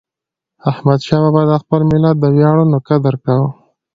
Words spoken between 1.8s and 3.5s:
ملت د ویاړونو قدر کاوه.